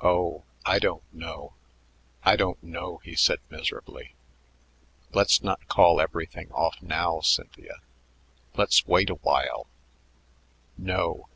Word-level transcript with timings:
"Oh, 0.00 0.44
I 0.64 0.78
don't 0.78 1.02
know; 1.12 1.52
I 2.24 2.36
don't 2.36 2.62
know," 2.62 3.02
he 3.04 3.14
said 3.14 3.38
miserably. 3.50 4.14
"Let's 5.12 5.42
not 5.42 5.68
call 5.68 6.00
everything 6.00 6.50
off 6.52 6.80
now, 6.80 7.20
Cynthia. 7.20 7.82
Let's 8.54 8.86
wait 8.86 9.10
a 9.10 9.16
while." 9.16 9.66
"No!" 10.78 11.28